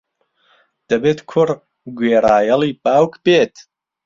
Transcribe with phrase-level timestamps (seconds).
[0.89, 1.49] دەبێت کوڕ
[1.97, 3.55] گوێڕایەڵی باوک بێت.